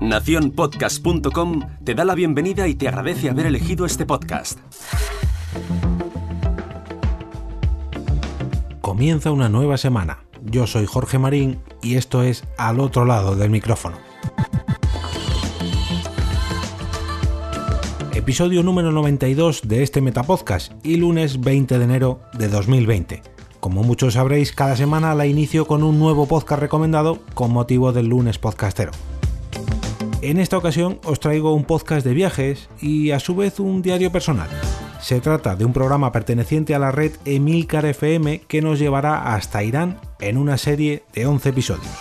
[0.00, 4.58] Naciónpodcast.com te da la bienvenida y te agradece haber elegido este podcast.
[8.80, 10.26] Comienza una nueva semana.
[10.42, 13.96] Yo soy Jorge Marín y esto es Al otro lado del micrófono.
[18.12, 23.33] Episodio número 92 de este Metapodcast y lunes 20 de enero de 2020.
[23.64, 28.08] Como muchos sabréis, cada semana la inicio con un nuevo podcast recomendado con motivo del
[28.08, 28.92] lunes podcastero.
[30.20, 34.12] En esta ocasión os traigo un podcast de viajes y a su vez un diario
[34.12, 34.50] personal.
[35.00, 39.64] Se trata de un programa perteneciente a la red Emilcar FM que nos llevará hasta
[39.64, 41.96] Irán en una serie de 11 episodios.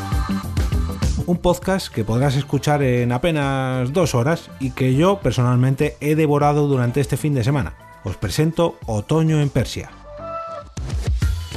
[1.28, 6.68] Un podcast que podrás escuchar en apenas dos horas y que yo personalmente he devorado
[6.68, 8.02] durante este fin de semana.
[8.04, 10.03] Os presento Otoño en Persia.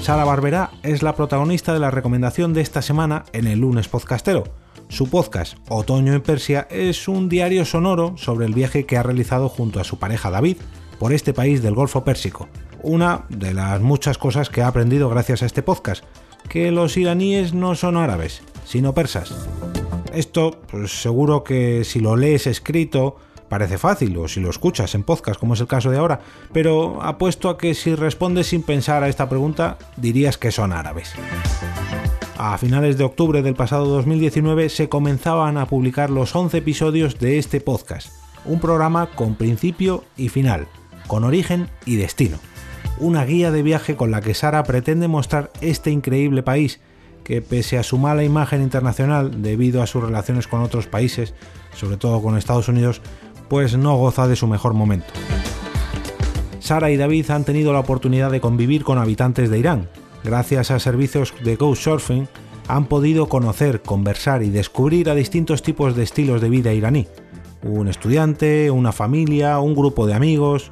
[0.06, 4.45] Sara Barberá es la protagonista de la recomendación de esta semana en el lunes podcastero
[4.88, 9.48] su podcast Otoño en Persia es un diario sonoro sobre el viaje que ha realizado
[9.48, 10.58] junto a su pareja David
[11.00, 12.48] por este país del Golfo Pérsico.
[12.84, 16.05] Una de las muchas cosas que ha aprendido gracias a este podcast,
[16.48, 19.48] que los iraníes no son árabes, sino persas.
[20.14, 23.17] Esto, pues seguro que si lo lees escrito,
[23.48, 26.20] parece fácil, o si lo escuchas en podcast, como es el caso de ahora,
[26.52, 31.14] pero apuesto a que si respondes sin pensar a esta pregunta, dirías que son árabes.
[32.39, 37.39] A finales de octubre del pasado 2019 se comenzaban a publicar los 11 episodios de
[37.39, 38.08] este podcast,
[38.44, 40.67] un programa con principio y final,
[41.06, 42.39] con origen y destino.
[42.98, 46.80] Una guía de viaje con la que Sara pretende mostrar este increíble país
[47.24, 51.34] que pese a su mala imagen internacional debido a sus relaciones con otros países,
[51.74, 53.02] sobre todo con Estados Unidos,
[53.48, 55.12] pues no goza de su mejor momento.
[56.58, 59.89] Sara y David han tenido la oportunidad de convivir con habitantes de Irán,
[60.25, 62.27] gracias a servicios de Surfing,
[62.69, 67.06] han podido conocer, conversar y descubrir a distintos tipos de estilos de vida iraní.
[67.62, 70.70] Un estudiante, una familia, un grupo de amigos.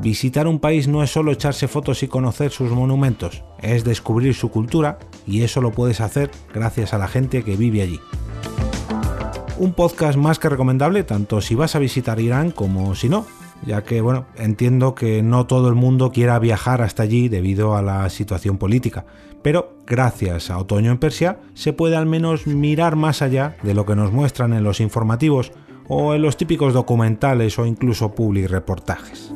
[0.00, 4.50] Visitar un país no es solo echarse fotos y conocer sus monumentos, es descubrir su
[4.50, 8.00] cultura y eso lo puedes hacer gracias a la gente que vive allí.
[9.56, 13.24] Un podcast más que recomendable tanto si vas a visitar Irán como si no,
[13.64, 17.82] ya que, bueno, entiendo que no todo el mundo quiera viajar hasta allí debido a
[17.82, 19.06] la situación política,
[19.42, 23.86] pero gracias a Otoño en Persia se puede al menos mirar más allá de lo
[23.86, 25.52] que nos muestran en los informativos
[25.86, 29.32] o en los típicos documentales o incluso public reportajes.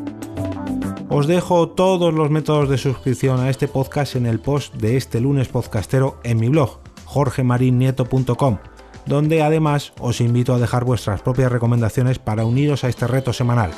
[1.10, 5.20] Os dejo todos los métodos de suscripción a este podcast en el post de este
[5.20, 8.58] lunes podcastero en mi blog, jorgemarinieto.com,
[9.08, 13.70] donde además os invito a dejar vuestras propias recomendaciones para uniros a este reto semanal.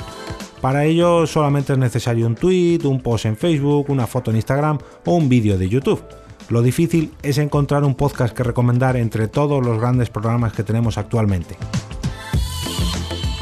[0.61, 4.77] Para ello solamente es necesario un tweet, un post en Facebook, una foto en Instagram
[5.05, 6.03] o un vídeo de YouTube.
[6.49, 10.97] Lo difícil es encontrar un podcast que recomendar entre todos los grandes programas que tenemos
[10.97, 11.55] actualmente.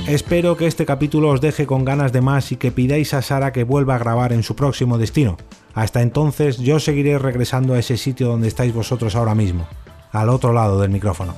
[0.08, 3.52] Espero que este capítulo os deje con ganas de más y que pidáis a Sara
[3.52, 5.38] que vuelva a grabar en su próximo destino.
[5.74, 9.68] Hasta entonces yo seguiré regresando a ese sitio donde estáis vosotros ahora mismo,
[10.12, 11.36] al otro lado del micrófono.